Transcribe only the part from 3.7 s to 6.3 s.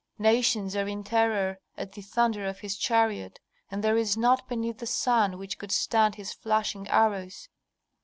there is naught beneath the sun which could stand